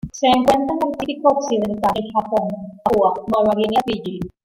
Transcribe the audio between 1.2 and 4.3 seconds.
occidental: el Japón, Papúa Nueva Guinea y Fiyi.